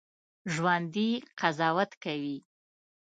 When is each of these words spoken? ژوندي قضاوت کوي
ژوندي 0.53 1.07
قضاوت 1.39 1.91
کوي 2.03 2.37